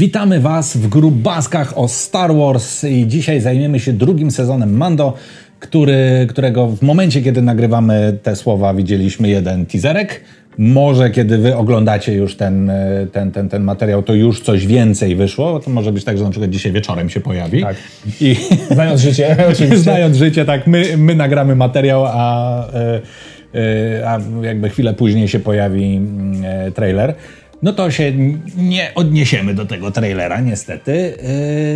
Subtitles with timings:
[0.00, 5.14] Witamy Was w grubaskach o Star Wars i dzisiaj zajmiemy się drugim sezonem Mando,
[5.58, 10.20] który, którego w momencie, kiedy nagrywamy te słowa, widzieliśmy jeden teaserek.
[10.58, 12.72] Może kiedy Wy oglądacie już ten,
[13.12, 15.60] ten, ten, ten materiał, to już coś więcej wyszło.
[15.60, 17.62] To może być tak, że na przykład dzisiaj wieczorem się pojawi.
[17.62, 17.76] Tak.
[18.20, 18.36] I
[18.74, 19.78] znając życie, oczywiście.
[19.78, 23.00] Znając życie, tak, my, my nagramy materiał, a, e,
[23.54, 26.00] e, a jakby chwilę później się pojawi
[26.44, 27.14] e, trailer
[27.62, 28.12] no to się
[28.56, 30.92] nie odniesiemy do tego trailera, niestety.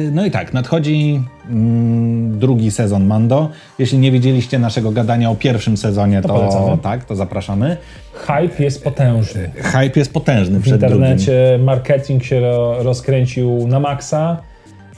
[0.05, 3.51] Yy, no i tak, nadchodzi mm, drugi sezon Mando.
[3.79, 7.77] Jeśli nie widzieliście naszego gadania o pierwszym sezonie, to, to tak, to zapraszamy.
[8.13, 9.51] Hype jest potężny.
[9.57, 11.49] Hype jest potężny w internecie.
[11.49, 11.65] Drugim.
[11.65, 12.41] Marketing się
[12.79, 14.41] rozkręcił na maksa.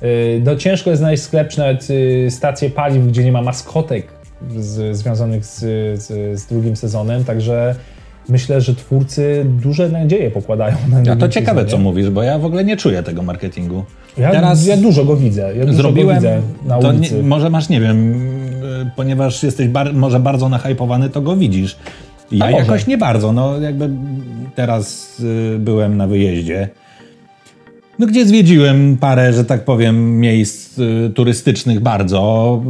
[0.03, 0.09] Yy,
[0.45, 4.07] no ciężko jest znaleźć sklep, czy nawet yy, stację paliw, gdzie nie ma maskotek
[4.59, 5.59] z, związanych z,
[6.03, 7.75] z, z drugim sezonem, także
[8.29, 12.45] myślę, że twórcy duże nadzieje pokładają na A to ciekawe, co mówisz, bo ja w
[12.45, 13.85] ogóle nie czuję tego marketingu.
[14.19, 15.57] Ja, Teraz ja dużo go widzę.
[15.57, 17.15] Ja zrobiłem, widzę na ulicy.
[17.15, 18.15] Nie, może masz, nie wiem,
[18.97, 21.77] ponieważ jesteś bar, może bardzo nahypowany, to go widzisz.
[22.33, 23.33] Ja jakoś nie bardzo.
[23.33, 23.91] No jakby
[24.55, 26.69] teraz y, byłem na wyjeździe.
[27.99, 32.63] No, gdzie zwiedziłem parę, że tak powiem, miejsc y, turystycznych bardzo,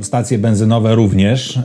[0.00, 1.56] stacje benzynowe również.
[1.56, 1.60] Y,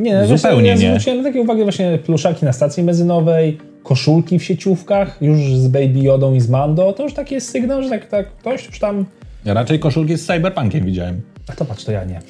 [0.00, 0.88] nie, zupełnie ja, ja nie.
[0.88, 6.00] zwróciłem na takie uwagi właśnie pluszaki na stacji benzynowej, koszulki w sieciówkach, już z Baby
[6.00, 9.04] Jodą i z Mando, to już taki jest sygnał, że tak, tak ktoś już tam...
[9.44, 11.20] Ja raczej koszulki z Cyberpunkiem widziałem.
[11.48, 12.20] A to patrz, to ja nie.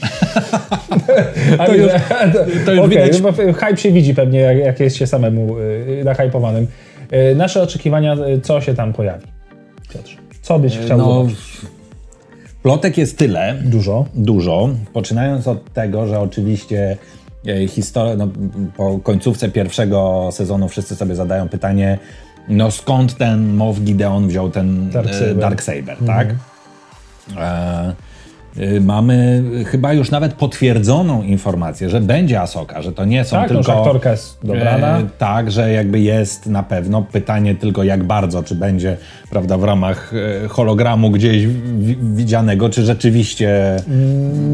[1.67, 1.93] to, już,
[2.65, 3.23] to już okay, widać.
[3.57, 6.67] Hype się widzi pewnie, jak, jak jest się samemu yy, nahypowanym.
[7.13, 9.27] Yy, nasze oczekiwania, y, co się tam pojawi?
[9.95, 11.39] Piotr, co byś chciał no, zobaczyć?
[12.63, 13.55] Plotek jest tyle.
[13.65, 14.07] Dużo.
[14.15, 14.69] Dużo.
[14.93, 16.97] Poczynając od tego, że oczywiście
[17.69, 18.29] historię, no,
[18.77, 21.99] po końcówce pierwszego sezonu wszyscy sobie zadają pytanie,
[22.49, 26.07] no skąd ten Mow Gideon wziął ten Darksaber, Dark Saber, mhm.
[26.07, 26.29] tak?
[27.37, 27.95] E,
[28.81, 33.65] mamy chyba już nawet potwierdzoną informację, że będzie Asoka, że to nie są tak, tylko...
[33.65, 34.99] Tak, aktorka jest dobrana.
[34.99, 37.03] E, tak, że jakby jest na pewno.
[37.13, 38.97] Pytanie tylko jak bardzo, czy będzie
[39.31, 40.13] prawda, w ramach
[40.45, 41.47] e, hologramu gdzieś
[42.15, 43.77] widzianego, czy rzeczywiście,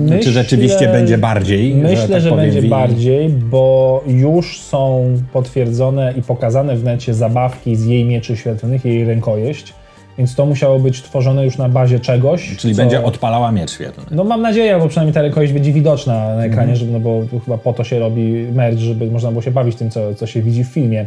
[0.05, 1.75] myślę, czy rzeczywiście będzie bardziej.
[1.75, 7.77] Myślę, że, tak że będzie bardziej, bo już są potwierdzone i pokazane w necie zabawki
[7.77, 9.75] z jej mieczy świetlnych, jej rękojeść
[10.19, 12.57] więc to musiało być tworzone już na bazie czegoś.
[12.57, 12.83] Czyli co...
[12.83, 14.07] będzie odpalała miecz świetlny.
[14.11, 16.77] No mam nadzieję, bo przynajmniej ta rękojeść będzie widoczna na ekranie, mm.
[16.77, 19.91] żeby, no bo chyba po to się robi merch, żeby można było się bawić tym,
[19.91, 21.07] co, co się widzi w filmie.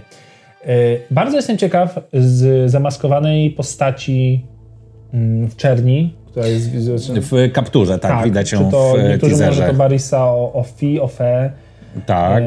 [0.65, 0.73] Yy,
[1.11, 4.45] bardzo jestem ciekaw z zamaskowanej postaci
[5.13, 6.69] yy, w czerni, która jest...
[7.21, 10.99] W kapturze, tak, tak widać ją czy to, w Niektórzy mówią, że to Barisa Ofi,
[10.99, 11.51] Ofe,
[12.05, 12.43] tak.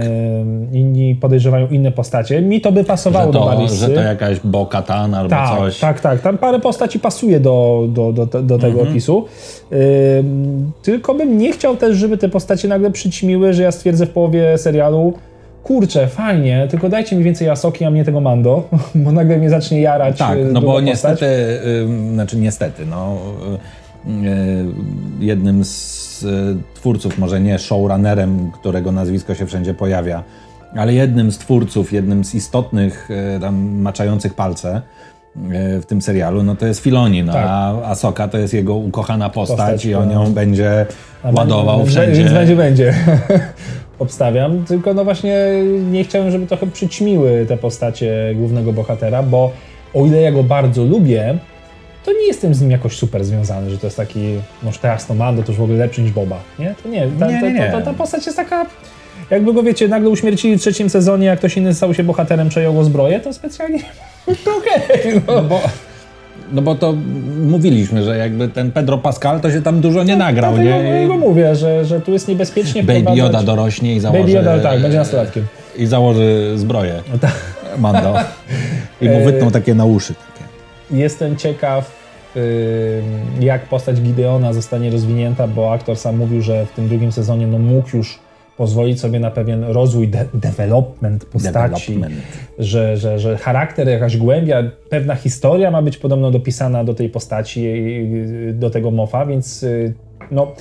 [0.73, 2.43] inni podejrzewają inne postacie.
[2.43, 3.77] Mi to by pasowało że to, do Marissy.
[3.77, 5.79] Że to jakaś Bo-Katan albo tak, coś.
[5.79, 6.21] Tak, tak.
[6.21, 8.89] Tam parę postaci pasuje do, do, do, do tego mhm.
[8.89, 9.25] opisu.
[10.83, 14.59] tylko bym nie chciał też, żeby te postacie nagle przyćmiły, że ja stwierdzę w połowie
[14.59, 15.15] serialu
[15.63, 19.81] kurczę, fajnie, tylko dajcie mi więcej Asoki, a mnie tego Mando, bo nagle mnie zacznie
[19.81, 21.27] jarać Tak, no bo niestety,
[22.13, 23.17] znaczy niestety, no
[24.07, 24.11] y,
[25.21, 26.02] jednym z
[26.75, 30.23] twórców, może nie showrunnerem, którego nazwisko się wszędzie pojawia,
[30.77, 34.83] ale jednym z twórców, jednym z istotnych, e, tam maczających palce
[35.53, 37.47] e, w tym serialu, no to jest Filoni, no, tak.
[37.49, 40.31] a Asoka to jest jego ukochana postać, postać i on ją no.
[40.31, 40.87] będzie
[41.33, 42.21] ładował będzie, wszędzie.
[42.21, 42.95] Więc będzie, będzie.
[43.99, 45.47] Obstawiam, tylko no właśnie
[45.91, 49.51] nie chciałem, żeby trochę przyćmiły te postacie głównego bohatera, bo
[49.95, 51.39] o ile ja go bardzo lubię,
[52.05, 55.15] to nie jestem z nim jakoś super związany, że to jest taki, może teraz to
[55.15, 56.75] Mando to już w ogóle lepszy niż Boba, nie?
[56.83, 57.67] To nie, ta, nie, nie, nie.
[57.67, 58.67] Ta, ta, ta, postać jest taka,
[59.31, 62.75] jakby go wiecie, nagle uśmiercili w trzecim sezonie, jak ktoś inny stał się bohaterem, przejął
[62.75, 63.79] go zbroję, to specjalnie,
[64.45, 65.35] to okej, okay, no.
[65.35, 65.43] no.
[65.43, 65.61] bo...
[66.53, 66.95] No bo to
[67.47, 70.65] mówiliśmy, że jakby ten Pedro Pascal to się tam dużo nie no, nagrał, nie?
[70.65, 73.19] Ja go mówię, że, że tu jest niebezpiecznie Baby wprowadzać...
[73.19, 74.21] Yoda dorośnie i założy...
[74.21, 75.47] Baby Yoda, tak, będzie nastolatkiem.
[75.77, 77.03] I założy zbroję.
[77.13, 77.35] No tak.
[77.79, 78.15] Mando.
[79.01, 80.15] I mu wytną takie na uszy.
[80.93, 82.03] Jestem ciekaw,
[83.41, 87.59] jak postać Gideona zostanie rozwinięta, bo aktor sam mówił, że w tym drugim sezonie no,
[87.59, 88.19] mógł już
[88.57, 92.25] pozwolić sobie na pewien rozwój, de development postaci, development.
[92.59, 97.75] Że, że, że charakter, jakaś głębia, pewna historia ma być podobno dopisana do tej postaci,
[98.53, 99.95] do tego mofa, więc y,
[100.31, 100.53] no,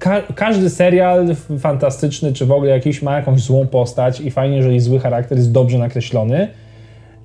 [0.00, 1.26] ka każdy serial
[1.58, 5.52] fantastyczny, czy w ogóle jakiś ma jakąś złą postać i fajnie, jeżeli zły charakter jest
[5.52, 6.48] dobrze nakreślony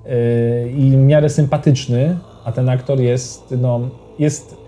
[0.04, 0.12] yy,
[0.70, 3.80] i w miarę sympatyczny, a ten aktor jest, no,
[4.18, 4.64] jest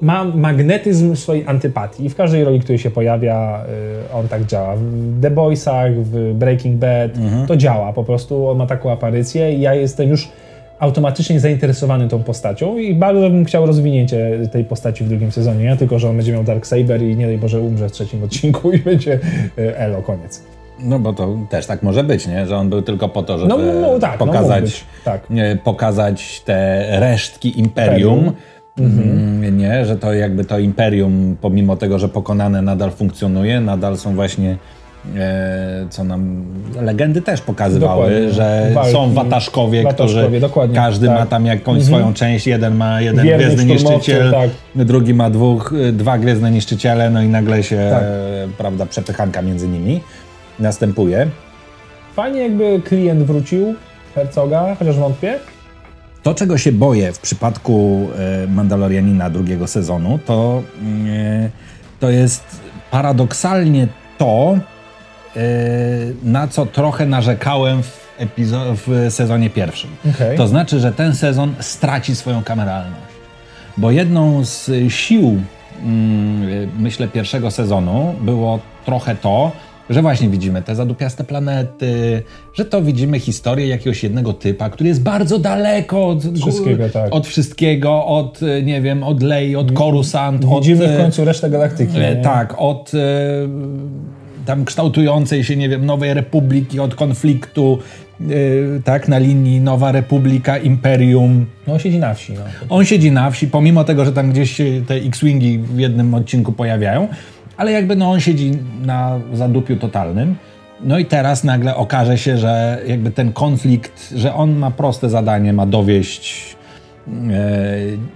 [0.00, 3.64] ma magnetyzm swojej antypatii i w każdej roli, której się pojawia,
[4.10, 4.76] y, on tak działa.
[4.76, 7.46] W The Boysach, w Breaking Bad, mhm.
[7.46, 10.28] to działa po prostu, on ma taką aparycję i ja jestem już
[10.78, 15.76] automatycznie zainteresowany tą postacią i bardzo bym chciał rozwinięcie tej postaci w drugim sezonie, nie
[15.76, 18.78] tylko, że on będzie miał Darksaber i nie daj Boże umrze w trzecim odcinku i
[18.78, 19.18] będzie
[19.58, 20.55] e, elo, koniec.
[20.80, 22.46] No bo to też tak może być, nie?
[22.46, 25.26] Że on był tylko po to, żeby No, no, tak, no, pokazać, być, tak.
[25.64, 28.32] pokazać te resztki imperium.
[28.78, 34.14] Mm, Nie, że to jakby to imperium, pomimo tego, że pokonane nadal funkcjonuje, nadal są
[34.14, 34.56] właśnie
[35.16, 36.44] e, co nam
[36.80, 38.32] legendy też pokazywały, Dokładnie.
[38.32, 38.92] że Walki.
[38.92, 41.18] są wataszkowie, Wataszkowie, którzy dokładnie, każdy tak.
[41.18, 44.50] ma tam jakąś swoją część, jeden ma jeden Wierny gwiezdny niszczyciel, tak.
[44.74, 48.02] drugi ma dwóch, dwa gwiezdne niszczyciele, no i nagle się, Tak.
[48.02, 48.06] e,
[48.58, 50.00] prawda, przepychanka między nimi
[50.58, 51.28] następuje.
[52.14, 53.74] Fajnie jakby klient wrócił
[54.14, 55.38] Hercoga, chociaż wątpię.
[56.22, 58.08] To, czego się boję w przypadku
[58.44, 60.62] e, Mandalorianina drugiego sezonu, to,
[61.08, 61.50] e,
[62.00, 62.60] to jest
[62.90, 63.88] paradoksalnie
[64.18, 64.58] to,
[65.36, 65.40] e,
[66.22, 68.06] na co trochę narzekałem w,
[68.86, 69.90] w sezonie pierwszym.
[70.14, 70.36] Okej.
[70.36, 73.16] To znaczy, że ten sezon straci swoją kameralność.
[73.76, 75.40] Bo jedną z sił,
[75.82, 79.52] mm, myślę, pierwszego sezonu było trochę to,
[79.90, 82.22] że właśnie widzimy te zadupiaste planety,
[82.54, 87.14] że to widzimy historię jakiegoś jednego typa, który jest bardzo daleko od Wszystkiego, tak.
[87.14, 90.64] od, wszystkiego, od, e, nie wiem, od Lei, od Coruscant, od...
[90.64, 91.98] Widzimy w e, końcu resztę galaktyki.
[91.98, 92.22] E, nie?
[92.22, 92.92] Tak, od
[94.46, 97.78] tam kształtującej się, nie wiem, nowej republiki, od konfliktu,
[98.20, 98.24] e,
[98.84, 101.46] tak, na linii Nowa Republika, Imperium.
[101.66, 102.32] No on siedzi na wsi.
[102.32, 102.40] No.
[102.68, 107.08] On siedzi na wsi, pomimo tego, że tam gdzieś te X-Wingi w jednym odcinku pojawiają,
[107.56, 110.36] ale jakby no on siedzi na zadupiu totalnym.
[110.80, 115.52] No i teraz nagle okaże się, że jakby ten konflikt, że on ma proste zadanie,
[115.52, 116.56] ma dowieść
[117.08, 117.12] e,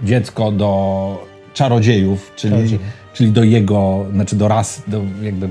[0.03, 2.79] dziecko do czarodziejów, czyli,
[3.13, 5.49] czyli do jego, znaczy do ras, do jakby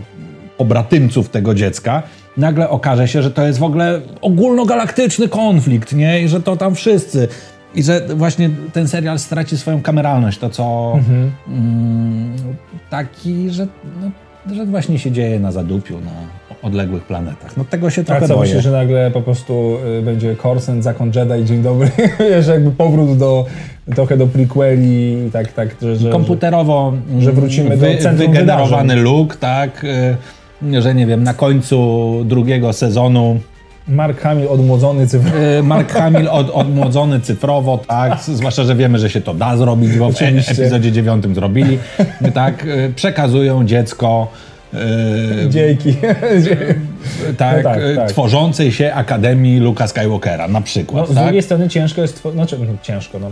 [0.56, 2.02] pobratymców tego dziecka.
[2.36, 6.22] Nagle okaże się, że to jest w ogóle ogólnogalaktyczny konflikt, nie?
[6.22, 7.28] I że to tam wszyscy.
[7.74, 10.92] I że właśnie ten serial straci swoją kameralność, to co
[11.48, 12.36] mm,
[12.90, 13.66] taki, że,
[14.00, 16.10] no, że właśnie się dzieje na zadupiu, na
[16.62, 17.56] odległych planetach.
[17.56, 18.46] No tego się A trochę co boję.
[18.46, 21.90] myślisz, że nagle po prostu y, będzie Corsen, Zakon Jedi, dzień dobry,
[22.30, 23.46] wiesz, jakby powrót do,
[23.94, 29.04] trochę do prequeli, tak, tak, że, że, komputerowo że wrócimy do centrum wygenerowany wydarzeń.
[29.04, 29.84] look, tak,
[30.72, 33.59] y, że nie wiem, na końcu drugiego sezonu że
[33.90, 35.36] Mark Hamill odmłodzony cyfrowo.
[35.58, 39.96] y, Mark Hamill od, odmłodzony cyfrowo, tak, zwłaszcza, że wiemy, że się to da zrobić,
[39.98, 40.52] bo w Oczywiście.
[40.52, 41.78] epizodzie dziewiątym zrobili,
[42.34, 44.28] tak, y, przekazują dziecko
[44.74, 44.78] y,
[45.48, 45.94] Dzięki.
[47.38, 48.08] tak, No tak, y, tak.
[48.08, 51.24] tworzącej się Akademii Luka Skywalkera na No, przykład, z tak?
[51.24, 53.30] drugiej strony ciężko jest, znaczy no, ciężko, no,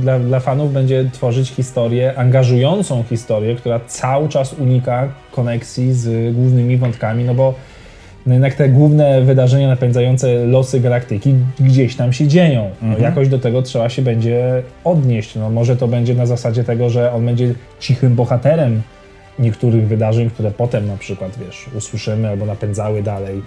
[0.00, 6.76] dla, dla fanów będzie tworzyć historię, angażującą historię, która cały czas unika koneksji z głównymi
[6.76, 7.54] wątkami, no bo
[8.28, 12.70] no jednak te główne wydarzenia napędzające losy galaktyki gdzieś tam się dzieją.
[12.82, 15.34] No, jakoś do tego trzeba się będzie odnieść.
[15.34, 18.82] No, może to będzie na zasadzie tego, że on będzie cichym bohaterem
[19.38, 23.42] niektórych wydarzeń, które potem na przykład, wiesz, usłyszymy albo napędzały dalej.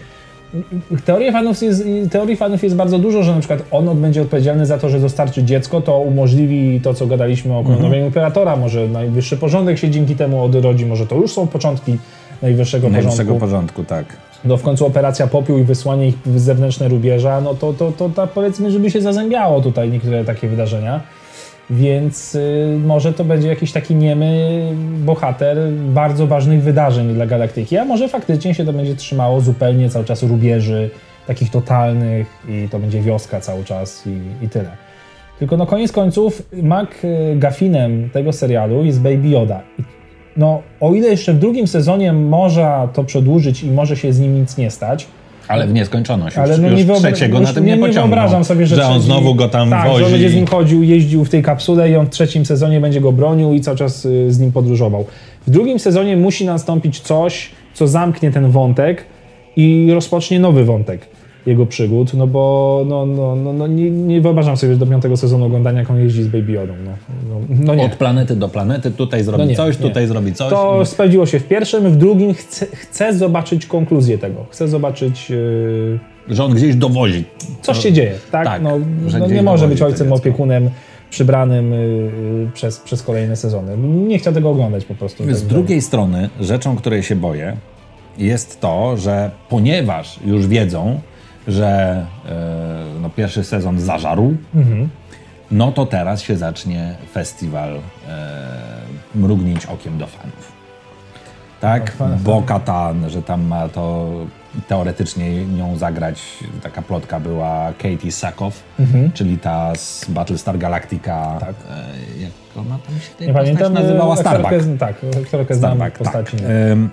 [1.05, 4.77] Teorii fanów, jest, teorii fanów jest bardzo dużo, że na przykład on będzie odpowiedzialny za
[4.77, 9.77] to, że dostarczy dziecko, to umożliwi to, co gadaliśmy o koronowieniu Imperatora, może najwyższy porządek
[9.77, 11.97] się dzięki temu odrodzi, może to już są początki
[12.41, 13.45] najwyższego, Najwyższego porządku.
[13.45, 14.30] porządku, tak.
[14.45, 18.09] No w końcu operacja popiół i wysłanie ich w zewnętrzne rubieża, no to, to, to,
[18.09, 21.01] to powiedzmy, żeby się zazębiało tutaj niektóre takie wydarzenia.
[21.69, 24.61] Więc y, może to będzie jakiś taki niemy
[25.05, 30.05] bohater bardzo ważnych wydarzeń dla galaktyki, a może faktycznie się to będzie trzymało zupełnie cały
[30.05, 30.89] czas rubieży,
[31.27, 34.69] takich totalnych i to będzie wioska cały czas i, i tyle.
[35.39, 39.61] Tylko no koniec końców Mac y, Gaffinem tego serialu jest Baby Yoda.
[40.37, 44.39] No o ile jeszcze w drugim sezonie można to przedłużyć i może się z nim
[44.39, 45.07] nic nie stać,
[45.47, 46.37] Ale w nieskończoność.
[46.37, 48.85] Ale no już nie, wyobra- trzeciego już na tym nie, nie, wyobrażam sobie, że, że
[48.85, 49.99] on znowu go tam tak, wozi.
[49.99, 52.79] że on będzie z nim chodził, jeździł w tej kapsule i on w trzecim sezonie
[52.81, 55.05] będzie go bronił i cały czas y, z nim podróżował.
[55.47, 59.05] W drugim sezonie musi nastąpić coś, co zamknie ten wątek
[59.55, 61.07] i rozpocznie nowy wątek
[61.45, 65.45] jego przygód, no bo no, no, no, no, nie, nie wyobrażam sobie do piątego sezonu
[65.45, 66.73] oglądania, jak on jeździ z Baby Yodą.
[66.85, 66.91] No,
[67.49, 67.83] no, no.
[67.83, 69.87] Od planety do planety, tutaj zrobi No nie, coś, nie.
[69.87, 70.49] tutaj zrobi coś.
[70.49, 74.45] To sprawdziło się w pierwszym, w drugim chcę, chcę zobaczyć konkluzję tego.
[74.49, 75.29] Chcę zobaczyć...
[75.29, 77.23] Yy, Że on gdzieś dowozi.
[77.61, 78.45] coś się dzieje, tak?
[78.45, 78.79] tak, no,
[79.27, 80.69] nie może być ojcem opiekunem
[81.09, 83.77] przybranym y, y, przez, przez kolejne sezony.
[84.07, 85.23] Nie chciał tego oglądać po prostu.
[85.23, 87.57] Z Także- drugiej strony, rzeczą, której się boję,
[88.17, 90.99] jest to, że ponieważ już wiedzą,
[91.47, 92.31] że e,
[93.01, 94.89] no, pierwszy sezon zażarł, Mhm.
[95.51, 97.79] no to teraz się zacznie festiwal e,
[99.15, 100.51] mrugnięć okiem do fanów.
[101.61, 101.93] Tak?
[102.23, 104.09] Bo Katan, że tam ma to
[104.67, 106.21] teoretycznie nią zagrać,
[106.63, 108.63] taka plotka była Katie Sackhoff,
[109.13, 111.37] czyli ta z Battlestar Galactica.
[111.39, 111.55] Tak.
[111.69, 111.83] E,
[112.21, 113.73] jak ona tam się tej Nie pamiętam.
[113.73, 114.13] nazywała?
[114.15, 114.79] aktorkę Starbuck.
[114.79, 116.37] Tak, aktorkę znam Starbuck, postaci.
[116.37, 116.45] tak.
[116.47, 116.89] e,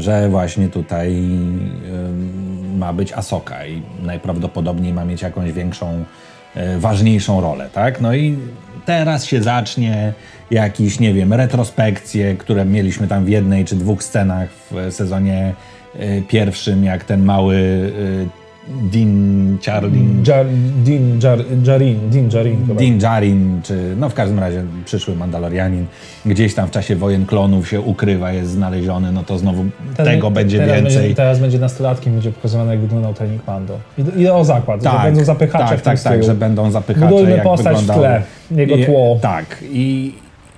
[0.00, 1.22] że właśnie tutaj
[2.82, 6.04] ma być Asoka i najprawdopodobniej ma mieć jakąś większą,
[6.54, 8.00] e, ważniejszą rolę, tak?
[8.00, 8.38] No i
[8.84, 10.12] teraz się zacznie
[10.50, 15.54] jakiś, nie wiem, retrospekcje, które mieliśmy tam w jednej czy dwóch scenach w sezonie
[15.98, 17.92] e, pierwszym, jak ten mały
[18.68, 20.46] Dean Charlin Jar,
[20.84, 22.80] Din Jar, Jarin, Din Jarin chyba.
[22.80, 25.86] Din Djarin, czy no w każdym razie przyszły Mandalorianin,
[26.26, 29.64] gdzieś tam w czasie wojen klonów się ukrywa, jest znaleziony, no to znowu
[29.96, 30.96] Teraz- tego będzie teraz więcej.
[30.98, 33.78] Będzie, teraz będzie nastolatkiem, będzie pokazywane jak wyglądał trening Mando.
[33.98, 36.70] I, i o zakład, że tak, będą zapychacze tak, w tym tak, tak, że będą
[36.70, 38.22] zapychacze, Budujmy jak postać w wyglądały.
[38.50, 39.18] tle, jego I- tło.
[39.22, 40.14] Tak, i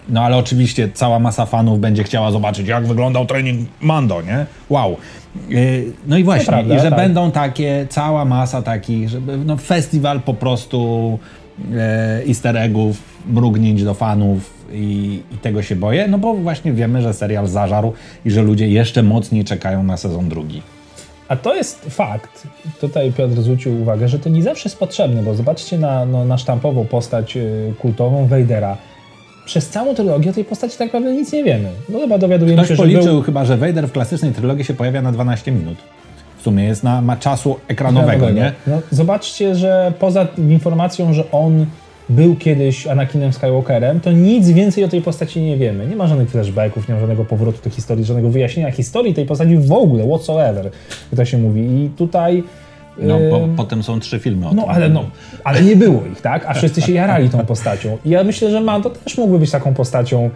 [0.08, 4.46] no ale oczywiście cała masa fanów będzie chciała zobaczyć, jak wyglądał trening Mando, nie?
[4.70, 4.96] Wow.
[5.48, 6.98] Yy, No i właśnie, prawda, i że tak.
[6.98, 11.18] będą takie, cała masa takich, żeby no festiwal po prostu
[11.74, 17.02] e, easter eggów, mrugnięć do fanów i, i tego się boję, no bo właśnie wiemy,
[17.02, 17.92] że serial zażarł
[18.24, 20.62] i że ludzie jeszcze mocniej czekają na sezon drugi.
[21.28, 22.46] A to jest fakt,
[22.80, 26.38] tutaj Piotr zwrócił uwagę, że to nie zawsze jest potrzebne, bo zobaczcie na, no, na
[26.38, 28.76] sztampową postać y, kultową Vadera.
[29.44, 31.68] Przez całą trylogię o tej postaci tak naprawdę nic nie wiemy.
[31.88, 33.22] No chyba dowiadujemy Ktoś się, że policzył był...
[33.22, 35.78] chyba, że Vader w klasycznej trylogii się pojawia na 12 minut.
[36.38, 38.52] W sumie jest na, ma czasu ekranowego, nie?
[38.66, 41.66] No, zobaczcie, że poza informacją, że on
[42.08, 45.86] był kiedyś Anakinem Skywalkerem, to nic więcej o tej postaci nie wiemy.
[45.86, 49.56] Nie ma żadnych flashbacków, nie ma żadnego powrotu do historii, żadnego wyjaśnienia historii tej postaci
[49.56, 51.60] w ogóle, whatsoever, jak to się mówi.
[51.60, 52.42] I tutaj...
[52.98, 54.70] No, bo potem są trzy filmy o No tym.
[54.70, 55.04] ale, no,
[55.44, 56.44] ale nie było ich, tak?
[56.46, 57.98] A wszyscy się jarali tą postacią.
[58.04, 60.30] I ja myślę, że Mando też mógłby być taką postacią.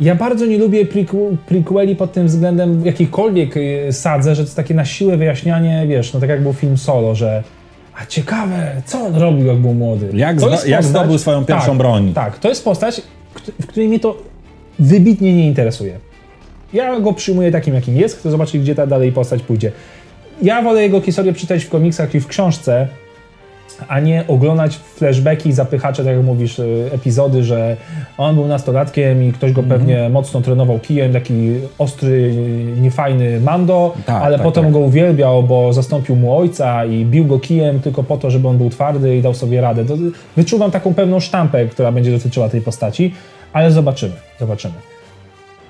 [0.00, 4.56] Ja bardzo nie lubię prequ- prequeli pod tym względem jakikolwiek y, sadzę, że to jest
[4.56, 7.42] takie na siłę wyjaśnianie, wiesz, no tak jak był film Solo, że
[8.02, 10.10] a ciekawe, co on robił, jak był młody.
[10.14, 12.12] Jak zdo- jest jak zdobył swoją pierwszą tak, broń.
[12.14, 13.02] Tak, to jest postać,
[13.60, 14.16] w której mnie to
[14.78, 15.98] wybitnie nie interesuje.
[16.72, 19.72] Ja go przyjmuję takim, jakim jest, chcę zobaczyć, gdzie ta dalej postać pójdzie.
[20.42, 22.88] Ja wolę jego historię czytać w komiksach i w książce,
[23.88, 27.76] a nie oglądać flashbacki, zapychacze, tak jak mówisz, y, epizody, że
[28.18, 29.80] on był nastolatkiem i ktoś go Mhm.
[29.80, 32.34] pewnie mocno trenował kijem, taki ostry,
[32.80, 34.72] niefajny Mando, Tak, ale tak, potem tak.
[34.72, 38.58] go uwielbiał, bo zastąpił mu ojca i bił go kijem tylko po to, żeby on
[38.58, 39.84] był twardy i dał sobie radę.
[39.84, 39.94] To,
[40.36, 43.14] wyczuwam taką pewną sztampę, która będzie dotyczyła tej postaci,
[43.52, 44.74] ale zobaczymy, zobaczymy.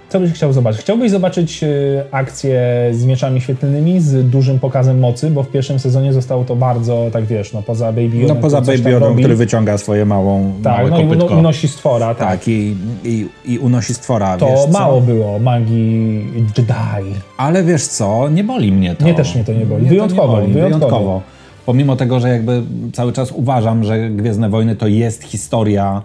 [0.09, 0.81] Co byś chciał zobaczyć?
[0.81, 2.61] Chciałbyś zobaczyć y, akcję
[2.93, 7.25] z mieczami świetlnymi, z dużym pokazem mocy, bo w pierwszym sezonie zostało to bardzo, tak
[7.25, 11.00] wiesz, no poza Baby Yoda, No poza Baby który wyciąga swoje małą, Tak, małe no
[11.00, 11.27] i kopytko.
[11.27, 12.29] uno, unosi stwora, tak.
[12.29, 16.27] tak, i, i, i unosi stwora, To wiesz mało było magii
[16.59, 17.15] Jedi.
[17.37, 19.05] Ale wiesz co, nie boli mnie to.
[19.05, 19.81] Mnie też mnie to nie boli.
[19.81, 20.87] Mnie Wyjątkowo, nie boli, wyjątkowo.
[20.87, 21.23] wyjątkowo.
[21.67, 22.62] Pomimo tego, że jakby
[22.93, 26.03] cały czas uważam, że Gwiezdne Wojny to jest historia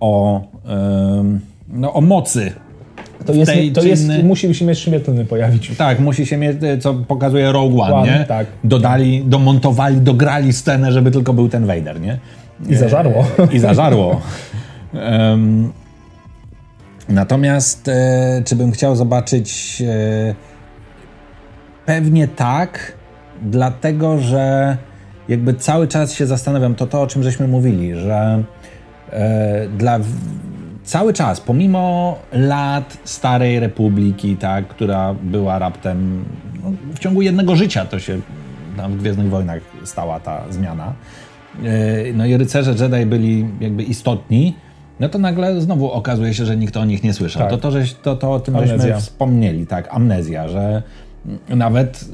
[0.00, 0.40] o,
[1.20, 2.52] ym, no, o mocy.
[3.26, 5.76] To jest, to jest innej- musi się mieć świetlny pojawić.
[5.76, 8.24] Tak, musi się mieć, co pokazuje Rogue One, One, nie?
[8.24, 8.46] tak.
[8.64, 12.18] Dodali, domontowali, dograli scenę, żeby tylko był ten Vader, nie?
[12.68, 13.26] I zażarło.
[13.52, 14.20] I zażarło.
[14.94, 15.72] Em,
[17.08, 20.34] natomiast e, czy bym chciał zobaczyć e,
[21.86, 22.92] pewnie tak,
[23.42, 24.76] dlatego że
[25.28, 28.42] jakby cały czas się zastanawiam, to to o czym żeśmy mówili, że
[29.12, 29.98] e, dla
[30.84, 36.24] cały czas, pomimo lat Starej Republiki, tak, która była raptem
[36.62, 38.20] no, w ciągu jednego życia, to się
[38.76, 40.92] tam w Gwiezdnych Wojnach stała ta zmiana.
[41.64, 44.54] E, No i rycerze Jedi byli jakby istotni,
[45.00, 47.42] no to nagle znowu okazuje się, że nikt o nich nie słyszał.
[47.42, 47.50] Tak.
[47.50, 48.78] To, to, żeś, to, to o tym Amnezja.
[48.78, 50.82] żeśmy wspomnieli, tak, amnezja, że
[51.48, 52.04] nawet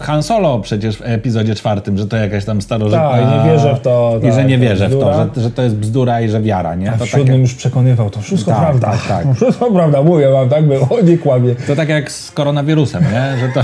[0.00, 3.10] Han Solo przecież w epizodzie czwartym, że to jakaś tam starożytna...
[3.10, 5.50] Tak, i nie wierzę w to, I tak, że nie wierzę w to, że, że
[5.50, 6.90] to jest bzdura i że wiara, nie?
[6.92, 8.86] A w To, siódmym tak, już przekonywał, to wszystko Tak, prawda.
[8.90, 9.34] tak, tak.
[9.36, 11.54] Wszystko prawda, mówię wam, tak było, nie kłamie.
[11.54, 13.36] to tak jak z koronawirusem, nie?
[13.40, 13.62] Że to...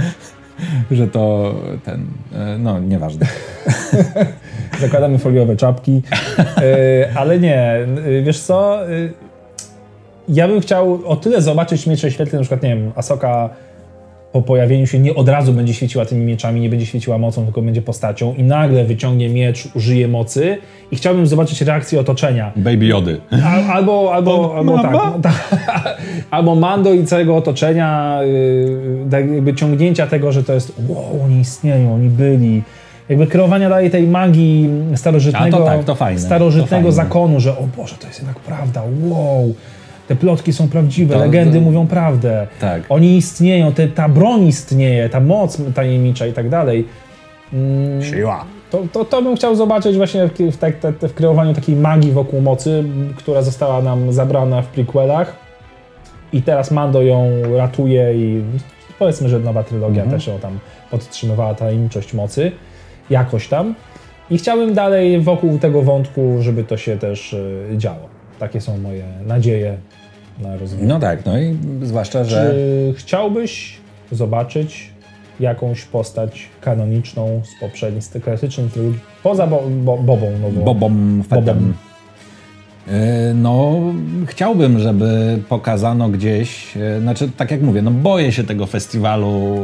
[0.96, 2.06] że to ten...
[2.34, 3.26] e, No, nieważne.
[4.80, 6.02] Zakładamy foliowe czapki,
[6.38, 7.86] E, ale nie, e,
[8.22, 8.78] wiesz co,
[10.28, 13.48] ja bym chciał o tyle zobaczyć miecze świetlne, na przykład, nie wiem, Asoka
[14.32, 17.62] po pojawieniu się nie od razu będzie świeciła tymi mieczami, nie będzie świeciła mocą, tylko
[17.62, 20.58] będzie postacią i nagle wyciągnie miecz, użyje mocy
[20.90, 22.52] i chciałbym zobaczyć reakcję otoczenia.
[22.56, 23.20] Baby Jody.
[23.30, 25.18] Al, albo, albo, albo tak, mama?
[25.22, 25.60] tak.
[26.30, 31.40] Albo Mando i całego otoczenia, yy, tak jakby ciągnięcia tego, że to jest wow, oni
[31.40, 32.62] istnieją, oni byli.
[33.08, 36.92] Jakby kreowania dalej tej magii starożytnego, A to tak, to fajne, starożytnego to fajne.
[36.92, 39.54] zakonu, że o Boże, to jest jednak prawda, wow.
[40.10, 42.46] Te plotki są prawdziwe, To- legendy to- mówią prawdę.
[42.60, 42.82] Tak.
[42.88, 46.84] Oni istnieją, te, ta broń istnieje, ta moc tajemnicza i tak dalej.
[47.52, 48.44] Mm, Siła.
[48.70, 52.12] To, to, to bym chciał zobaczyć właśnie w, w, te- te- w kreowaniu takiej magii
[52.12, 52.84] wokół mocy,
[53.16, 55.36] która została nam zabrana w prequelach
[56.32, 57.26] i teraz Mando ją
[57.56, 58.42] ratuje i
[58.98, 60.58] powiedzmy, że nowa trylogia też ją tam
[60.90, 62.52] podtrzymywała tajemniczość mocy,
[63.10, 63.74] jakoś tam.
[64.30, 68.08] I chciałbym dalej wokół tego wątku, żeby to się też y, działo.
[68.38, 69.76] Takie są moje nadzieje
[70.40, 70.86] na rozwój.
[70.86, 72.50] No tak, no i zwłaszcza, że...
[72.50, 73.76] Czy chciałbyś
[74.12, 74.90] zobaczyć
[75.40, 80.60] jakąś postać kanoniczną z poprzedniej, z klasycznej trylogii, poza bo, bo, Bobą nową?
[80.64, 81.74] Bobom Fettem.
[82.88, 83.80] E, No,
[84.26, 89.58] chciałbym, żeby pokazano gdzieś, e, znaczy tak jak mówię, no boję się tego festiwalu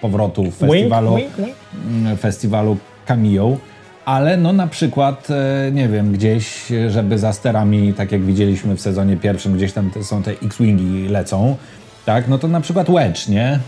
[0.00, 1.56] powrotów, festiwalu, Wink, wink, wink.
[2.04, 3.56] mm, festiwalu Cameo,
[4.04, 8.80] ale no na przykład, e, nie wiem, gdzieś, żeby za sterami, tak jak widzieliśmy w
[8.80, 11.56] sezonie pierwszym, gdzieś tam są te X-Wingi lecą,
[12.06, 13.46] tak, no to na przykład Wedge, nie?
[13.52, 13.60] E,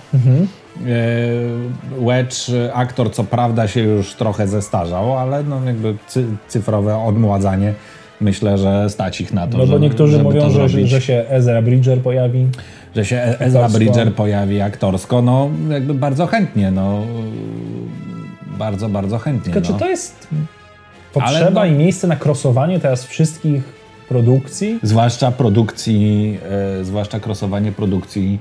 [2.07, 2.35] Wedge,
[2.75, 7.75] aktor co prawda się już trochę zestarzał, ale no jakby cy, cyfrowe odmładzanie,
[8.21, 12.01] myślę, że stać ich na to, No bo niektórzy mówią, że, że się Ezra Bridger
[12.01, 12.47] pojawi.
[12.95, 13.79] Że się Ezra Aktorsko.
[13.79, 17.03] Bridger pojawi aktorsko, no jakby bardzo chętnie, no
[18.59, 19.53] bardzo, bardzo chętnie.
[19.53, 19.75] Tylko no.
[19.75, 20.29] czy to jest
[21.13, 23.63] potrzeba no- i miejsce na krosowanie teraz wszystkich
[24.09, 24.79] produkcji?
[24.83, 26.39] Zwłaszcza produkcji,
[26.81, 28.39] e, zwłaszcza krosowanie produkcji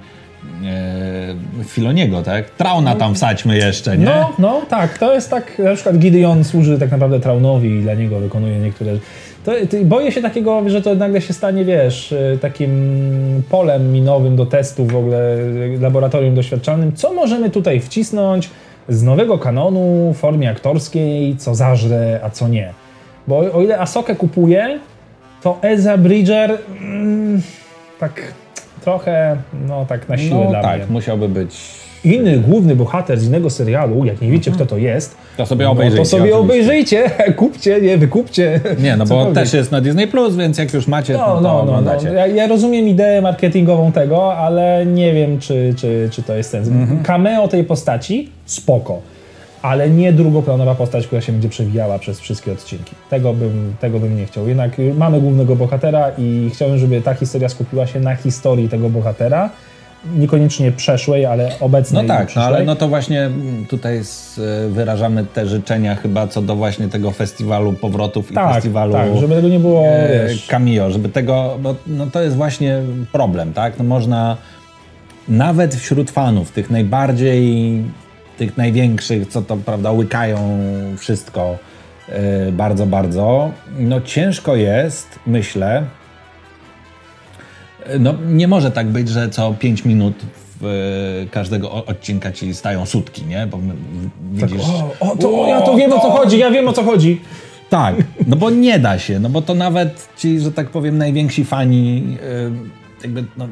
[0.65, 2.49] e, Filoniego, tak?
[2.49, 4.05] Trauna tam wsadźmy jeszcze, nie?
[4.05, 7.93] No, no, tak, to jest tak, na przykład Gideon służy tak naprawdę Traunowi i dla
[7.93, 8.91] niego wykonuje niektóre...
[9.45, 12.71] To, to, boję się takiego, że to nagle się stanie, wiesz, y, takim
[13.49, 16.93] polem minowym do testów w ogóle, y, laboratorium doświadczalnym.
[16.93, 18.49] Co możemy tutaj wcisnąć
[18.89, 22.73] z nowego kanonu w formie aktorskiej, co zażre, a co nie?
[23.27, 24.79] Bo o ile Asokę kupuje,
[25.43, 27.41] to Ezra Bridger mm,
[27.99, 28.21] tak
[28.81, 30.85] trochę, no tak na siłę no dla tak, mnie.
[30.89, 31.85] musiałby być...
[32.03, 35.71] Inny główny bohater z innego serialu, jak nie wiecie kto to jest, To sobie no,
[35.71, 36.03] obejrzyjcie.
[36.03, 38.59] to sobie obejrzyjcie, kupcie, nie, wykupcie.
[38.79, 41.41] Nie, no bo też jest na Disney+, Plus, więc jak już macie, No, to, to
[41.41, 42.07] no, no, oglądacie.
[42.07, 42.13] no.
[42.13, 46.67] Ja, ja rozumiem ideę marketingową tego, ale nie wiem, czy, czy, czy to jest sens.
[46.67, 47.03] Mhm.
[47.03, 48.99] Cameo tej postaci, spoko.
[49.61, 52.91] Ale nie drugoplanowa postać, która się będzie przewijała przez wszystkie odcinki.
[53.09, 54.47] Tego bym, tego bym nie chciał.
[54.47, 59.49] Jednak mamy głównego bohatera i chciałbym, żeby ta historia skupiła się na historii tego bohatera.
[60.17, 62.05] Niekoniecznie przeszłej, ale No obecnej.
[62.05, 66.41] i tak, no ale no to właśnie mm, tutaj s- wyrażamy te życzenia chyba co
[66.41, 70.91] do właśnie tego festiwalu powrotów i tak, festiwalu tak, żeby tego nie było, e, cameo,
[70.91, 72.79] żeby tego, bo no to jest właśnie
[73.11, 73.77] problem, tak?
[73.77, 74.37] No można
[75.27, 77.83] nawet wśród fanów, tych najbardziej,
[78.37, 80.57] tych największych, co to prawda łykają
[80.97, 81.57] wszystko
[82.09, 85.83] e, bardzo, bardzo, no ciężko jest, myślę,
[87.99, 90.13] no nie może tak być, że co 5 minut
[90.61, 90.65] w
[91.25, 93.47] e, każdego o- odcinka ci stają sutki, nie?
[93.47, 93.71] Bo w-
[94.33, 94.61] widzisz...
[94.99, 97.21] O, o, to, ja to wiem o co chodzi, ja wiem o co chodzi.
[97.69, 97.95] Tak,
[98.27, 102.17] no bo nie da się, no bo to nawet ci, że tak powiem, najwięksi fani
[102.23, 103.47] y, jakby no,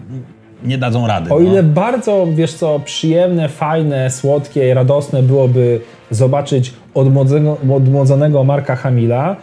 [0.63, 1.33] nie dadzą rady.
[1.33, 1.45] O no.
[1.51, 5.79] ile bardzo, wiesz co, przyjemne, fajne, słodkie i radosne byłoby
[6.11, 9.35] zobaczyć odmłodzonego, odmłodzonego Marka Hamila,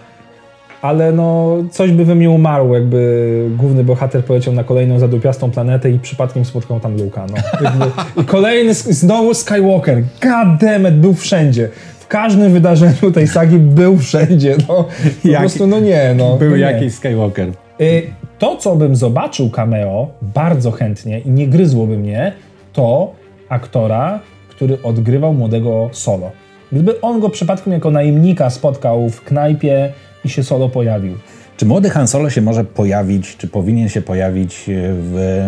[0.82, 5.90] ale no coś by we mnie umarło, jakby główny bohater poleciał na kolejną zadupiastą planetę
[5.90, 7.26] i przypadkiem spotkał tam Luka.
[7.30, 7.86] No.
[8.22, 11.68] I kolejny, znowu Skywalker, god damn it, był wszędzie.
[12.00, 14.84] W każdym wydarzeniu tej sagi był wszędzie, no.
[15.22, 16.36] Po Jaki- prostu, no nie, no.
[16.36, 16.62] Był no nie.
[16.62, 17.48] jakiś Skywalker.
[17.80, 18.02] Y,
[18.38, 22.32] To, co bym zobaczył cameo bardzo chętnie i nie gryzłoby mnie,
[22.72, 23.12] to
[23.48, 26.30] aktora, który odgrywał młodego Solo.
[26.72, 29.92] Gdyby on go przypadkiem jako najemnika spotkał w knajpie
[30.24, 31.14] i się Solo pojawił.
[31.56, 35.46] Czy młody Han Solo się może pojawić, czy powinien się pojawić w,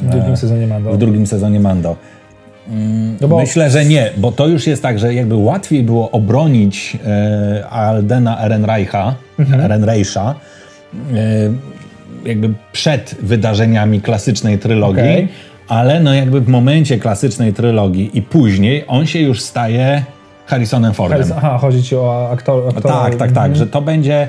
[0.00, 0.92] W drugim sezonie Mando.
[0.92, 1.96] w drugim sezonie Mando?
[3.20, 6.98] No bo Myślę, że nie, bo to już jest tak, że jakby łatwiej było obronić
[7.06, 9.60] e, Aldena Ehrenreicha, Mhm.
[9.60, 10.34] Ehrenreicha
[11.14, 11.52] e,
[12.28, 15.28] jakby przed wydarzeniami klasycznej trylogii, Okej.
[15.68, 20.02] ale no jakby w momencie klasycznej trylogii i później on się już staje
[20.48, 21.18] Harrisonem Fordem.
[21.22, 22.94] Harris- Aha, chodzi ci o aktor, aktora.
[22.94, 24.28] Tak, tak, tak, że to będzie.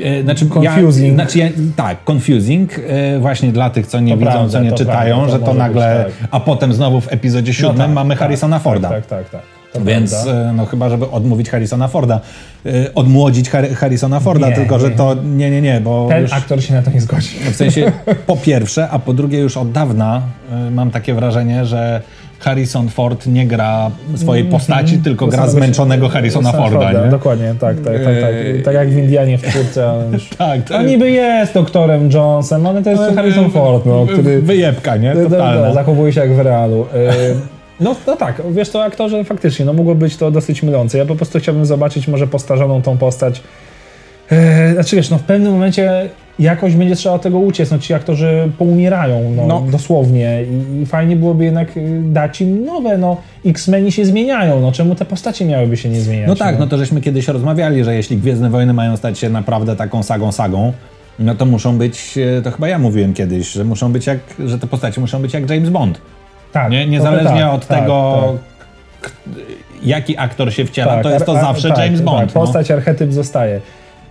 [0.00, 1.08] e, Znaczy, Confusing.
[1.08, 4.60] Ja, znaczy ja, tak, confusing, e, właśnie dla tych, co nie To widzą, prawda, co
[4.60, 6.28] nie to czytają, prawda, to że to nagle, być, tak.
[6.30, 8.88] a potem znowu w epizodzie No siódmym tak, mamy tak, Harrisona Forda.
[8.88, 9.30] Tak, tak, tak.
[9.30, 9.40] tak.
[9.72, 10.32] To Więc prawda.
[10.50, 12.20] e, no chyba, żeby odmówić Harrisona Forda,
[12.66, 14.96] e, odmłodzić Har- Harrisona Forda, Nie, tylko że nie.
[14.96, 17.28] to nie, nie, nie, bo Ten już, aktor się na to nie zgodzi.
[17.52, 17.92] w sensie
[18.26, 20.22] po pierwsze, a po drugie już od dawna
[20.70, 22.02] mam takie wrażenie, że
[22.40, 27.10] Harrison Ford nie gra swojej postaci, tylko gra zmęczonego Harrisona Harrisona Forda, nie?
[27.10, 28.14] Dokładnie, tak, tak, tak, tak.
[28.34, 28.62] Eee.
[28.62, 29.42] Tak jak w Indianie w
[29.76, 34.06] ale już- Tak, to- On niby jest doktorem Jonesem, ale to jest Harrison Ford, no,
[34.06, 35.14] który Wyjebka, nie?
[35.14, 35.74] d- Totalna.
[35.74, 36.86] zachowuje się jak w realu.
[37.80, 40.98] No, no tak, wiesz to aktorze faktycznie, no mogło być to dosyć mylące.
[40.98, 43.42] Ja po prostu chciałbym zobaczyć może postarzoną tą postać.
[44.32, 48.50] E, znaczy wiesz, no w pewnym momencie jakoś będzie trzeba tego uciec, no ci aktorzy
[48.58, 49.60] poumierają, no, No.
[49.70, 50.42] dosłownie
[50.78, 53.16] I, i fajnie byłoby jednak y, dać im nowe, no
[53.46, 56.28] X-Meni się zmieniają, no czemu te postacie miałyby się nie zmieniać?
[56.28, 59.76] No tak, no to żeśmy kiedyś rozmawiali, że jeśli Gwiezdne Wojny mają stać się naprawdę
[59.76, 60.72] taką sagą sagą,
[61.18, 64.58] no to muszą być, e, to chyba ja mówiłem kiedyś, że muszą być jak, że
[64.58, 66.00] te postacie muszą być jak James Bond.
[66.52, 68.22] tak, Nie, niezależnie tak, od tak, tego,
[69.02, 69.12] tak.
[69.82, 72.18] jaki aktor się wciela, Tak, to jest to zawsze tak, James Bond.
[72.26, 72.40] Tak, no.
[72.40, 73.60] postać, archetyp zostaje.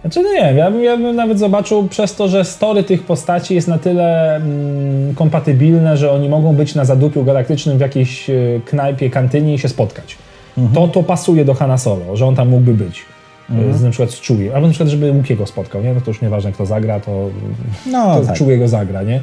[0.02, 3.04] Znaczy, no nie wiem, ja bym, ja bym nawet zobaczył przez to, że story tych
[3.04, 8.30] postaci jest na tyle mm, kompatybilne, że oni mogą być na zadupiu galaktycznym w jakiejś
[8.30, 8.34] e,
[8.66, 10.18] knajpie, kantynie i się spotkać.
[10.58, 10.76] Mhm.
[10.76, 13.06] To to pasuje do Hanna Solo, że on tam mógłby być.
[13.70, 14.56] e, Z, na przykład z Chewie.
[14.56, 15.94] Albo na przykład, żeby Łukiego spotkał, nie?
[15.94, 17.30] No to już nieważne, kto zagra, to,
[17.86, 18.38] No to tak.
[18.38, 19.22] Chewie go zagra, nie?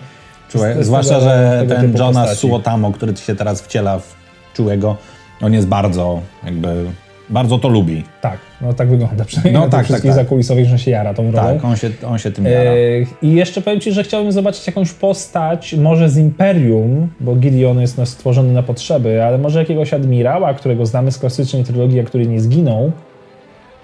[0.81, 2.49] Zwłaszcza, że tego ten Jonas postaci.
[2.49, 4.17] Suotamo, który się teraz wciela w
[4.55, 4.97] Czułego,
[5.43, 6.85] on jest bardzo, jakby,
[7.31, 8.05] bardzo to lubi.
[8.21, 9.25] Tak, no tak wygląda.
[9.31, 10.25] Przynajmniej No tak, tak, wszystkich tak.
[10.25, 11.55] zakulisowych, że się jara tą rolą.
[11.55, 12.71] Tak, on się, on się tym jara.
[12.71, 12.77] E,
[13.23, 18.01] I jeszcze powiem Ci, że chciałbym zobaczyć jakąś postać, może z Imperium, bo Gideon jest
[18.05, 22.41] stworzony na potrzeby, ale może jakiegoś admirała, którego znamy z klasycznej trylogii, a który nie
[22.41, 22.93] zginął,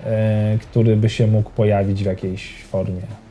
[0.06, 3.21] e, który by się mógł pojawić w jakiejś formie.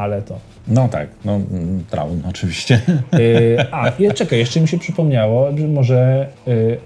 [0.00, 0.38] Ale to.
[0.68, 2.80] No tak, no mm, Traun oczywiście.
[3.12, 6.26] E, a, je, czekaj, jeszcze mi się przypomniało, że może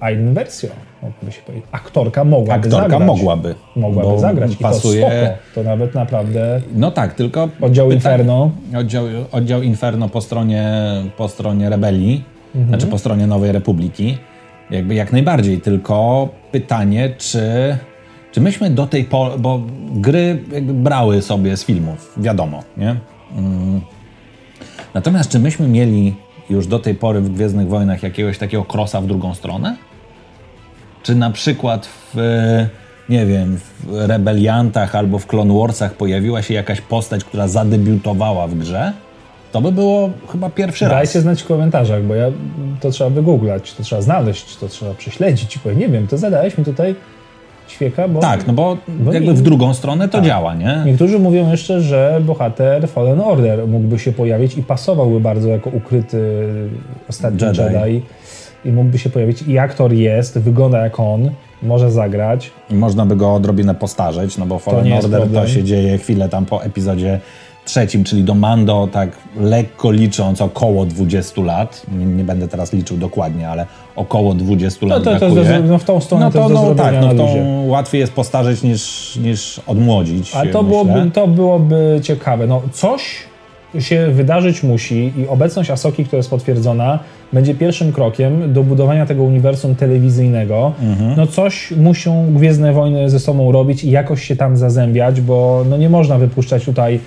[0.01, 0.69] Aiden Versio
[1.03, 1.67] mogłaby się pojawić.
[1.73, 3.07] Aktorka mogłaby Aktorka zagrać.
[3.07, 3.55] mogłaby.
[3.77, 4.53] Mogłaby zagrać.
[4.53, 5.01] I pasuje.
[5.03, 5.39] to spoko.
[5.55, 7.49] To nawet naprawdę No tak, tylko...
[7.61, 8.51] oddział Inferno.
[8.79, 10.73] Oddział, oddział Inferno po stronie,
[11.17, 12.25] po stronie rebelii,
[12.55, 12.69] Mhm.
[12.69, 14.19] znaczy po stronie Nowej Republiki,
[14.71, 17.77] jakby jak najbardziej, tylko pytanie, czy,
[18.35, 22.97] czy myśmy do tej pory, bo gry brały sobie z filmów, wiadomo, nie?
[23.37, 23.81] Mm.
[24.95, 26.15] Natomiast czy myśmy mieli
[26.51, 29.77] już do tej pory w Gwiezdnych Wojnach jakiegoś takiego krosa w drugą stronę?
[31.03, 32.17] Czy na przykład w,
[33.09, 38.55] nie wiem, w Rebeliantach albo w Clone Warsach pojawiła się jakaś postać, która zadebiutowała w
[38.55, 38.93] grze?
[39.53, 40.93] To by było chyba pierwszy raz.
[40.93, 42.27] Dajcie znać w komentarzach, bo ja
[42.81, 45.59] to trzeba wygooglać, to trzeba znaleźć, to trzeba prześledzić.
[45.65, 46.95] Bo nie wiem, to zadałeś mi tutaj
[47.67, 50.27] świeka, bo Tak, no bo Bo jakby nie- w drugą stronę to Tak.
[50.27, 50.83] działa, nie?
[50.87, 56.47] niektórzy mówią jeszcze, że bohater Fallen Order mógłby się pojawić i pasowałby bardzo jako ukryty
[57.09, 57.61] ostatni Jedi.
[57.61, 58.03] Jedi.
[58.65, 59.43] I mógłby się pojawić.
[59.43, 61.31] I aktor jest, wygląda jak on,
[61.63, 62.51] może zagrać.
[62.71, 66.29] I można by go odrobinę postarzeć, no bo Fallen jest Order to się dzieje chwilę
[66.29, 67.21] tam po epizodzie
[67.65, 69.09] trzecim, czyli do Mando, tak
[69.41, 71.83] lekko licząc około 20 lat.
[71.99, 75.45] Nie, nie będę teraz liczył dokładnie, ale około 20 No lat to, to, brakuje.
[75.45, 77.29] to, no w tą stronę no to, to, no tak, no to
[77.67, 80.35] łatwiej jest postarzeć niż, niż odmłodzić.
[80.35, 80.63] A to myślę.
[80.63, 82.47] byłoby, to byłoby ciekawe.
[82.47, 83.03] No, coś
[83.79, 86.99] się wydarzyć musi i obecność Asoki, która jest potwierdzona,
[87.33, 90.73] będzie pierwszym krokiem do budowania tego uniwersum telewizyjnego.
[90.83, 91.17] Mhm.
[91.17, 95.77] No coś muszą Gwiezdne Wojny ze sobą robić i jakoś się tam zazębiać, bo no
[95.77, 97.01] nie można wypuszczać tutaj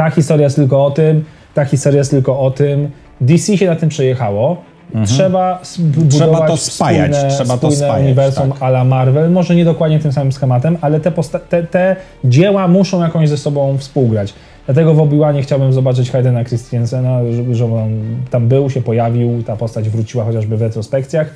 [0.00, 2.90] ta historia jest tylko o tym, ta historia jest tylko o tym.
[3.20, 4.56] DC się na tym przejechało.
[4.90, 5.06] Trzeba Mhm.
[5.06, 8.62] Trzeba budować to spajać, spójne, trzeba to spajać, uniwersum tak.
[8.62, 9.30] a la Marvel.
[9.30, 11.12] Może nie dokładnie tym samym schematem, ale te,
[11.48, 14.34] te, te dzieła muszą jakoś ze sobą współgrać.
[14.66, 17.90] Dlatego w Obi-Wanie chciałbym zobaczyć Haydena Christiansena, żeby, żeby on
[18.30, 21.30] tam był, się pojawił, ta postać wróciła chociażby w retrospekcjach.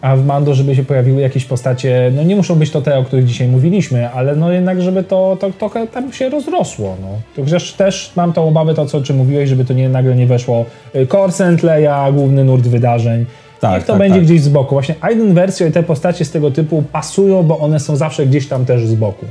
[0.00, 3.04] A w Mando, żeby się pojawiły jakieś postacie, no nie muszą być to te, o
[3.04, 6.96] których dzisiaj mówiliśmy, ale no jednak, żeby to, to trochę tam się rozrosło.
[7.02, 7.08] No.
[7.36, 10.14] To chociaż też mam tą obawę, to co o czym mówiłeś, żeby to nie, nagle
[10.16, 10.64] nie weszło
[10.96, 13.26] y, Corsent, Leia, główny nurt wydarzeń.
[13.60, 14.24] Tak, Niech to tak, będzie tak.
[14.24, 14.74] gdzieś z boku.
[14.74, 18.48] Właśnie Aiden Versio i te postacie z tego typu pasują, bo one są zawsze gdzieś
[18.48, 19.26] tam też z boku.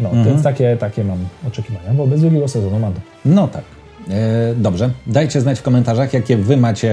[0.00, 0.26] No, Mhm.
[0.28, 1.18] więc takie, takie mam
[1.48, 3.00] oczekiwania wobec drugiego sezonu Mando.
[3.24, 3.62] No tak.
[4.10, 4.90] E, dobrze.
[5.06, 6.92] Dajcie znać w komentarzach, jakie wy macie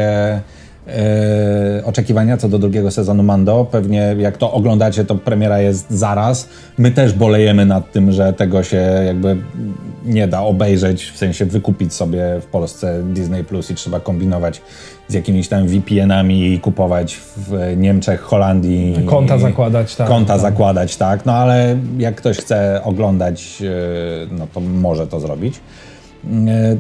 [0.88, 3.66] e, oczekiwania co do drugiego sezonu Mando.
[3.72, 6.50] Pewnie jak to oglądacie, to premiera jest zaraz.
[6.78, 9.38] My też bolejemy nad tym, że tego się jakby
[10.06, 14.62] nie da obejrzeć, w sensie wykupić sobie w Polsce Disney Plus i trzeba kombinować
[15.08, 18.96] z jakimiś tam VPN-ami i kupować w Niemczech, Holandii.
[19.06, 20.08] Konta zakładać, tak.
[20.08, 20.42] Konta tak.
[20.42, 21.26] zakładać, tak.
[21.26, 25.60] No ale jak ktoś chce oglądać, e, no to może to zrobić.
[26.26, 26.78] E,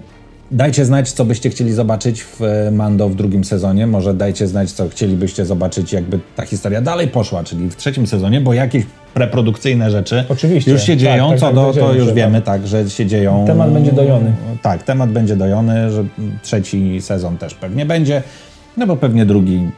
[0.51, 3.87] Dajcie znać, co byście chcieli zobaczyć w e, Mando w drugim sezonie.
[3.87, 8.41] Może dajcie znać, co chcielibyście zobaczyć, jakby ta historia dalej poszła, czyli w trzecim sezonie,
[8.41, 10.71] bo jakieś preprodukcyjne rzeczy Oczywiście.
[10.71, 11.29] już się Tak, dzieją.
[11.29, 13.43] tak, co tak, do, wiedziałem, to już że wiemy, tak, że się dzieją.
[13.47, 14.33] Temat będzie dojony.
[14.61, 16.03] Tak, temat będzie dojony, że
[16.43, 18.23] trzeci sezon też pewnie będzie,
[18.77, 19.69] no bo pewnie drugi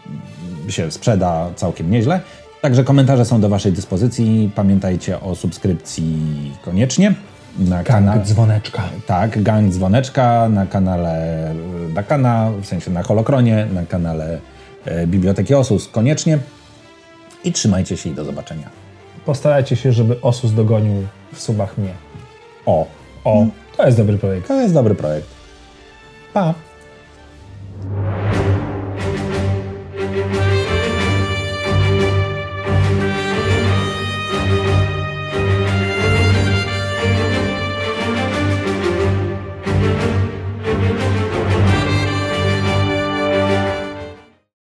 [0.68, 2.20] się sprzeda całkiem nieźle.
[2.62, 4.52] Także komentarze są do Waszej dyspozycji.
[4.56, 6.18] Pamiętajcie o subskrypcji
[6.66, 7.14] koniecznie.
[7.60, 7.84] Na.
[7.84, 8.84] Gang dzwoneczka.
[9.08, 11.54] Tak, gang dzwoneczka na kanale
[11.94, 14.40] Dakana, w sensie na Holokronie, na kanale
[14.86, 16.40] e, Biblioteki Osus koniecznie.
[17.44, 18.70] I trzymajcie się i do zobaczenia.
[19.26, 21.94] Postarajcie się, żeby Osus dogonił w subach mnie.
[22.66, 22.88] O,
[23.24, 23.46] O,
[23.78, 24.48] to jest dobry projekt.
[24.48, 25.28] to jest dobry projekt.
[26.34, 26.54] Pa!